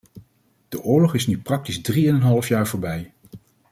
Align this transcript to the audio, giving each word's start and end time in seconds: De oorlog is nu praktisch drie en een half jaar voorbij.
De 0.69 0.81
oorlog 0.83 1.13
is 1.13 1.27
nu 1.27 1.37
praktisch 1.41 1.81
drie 1.81 2.07
en 2.07 2.15
een 2.15 2.21
half 2.21 2.47
jaar 2.47 2.67
voorbij. 2.67 3.13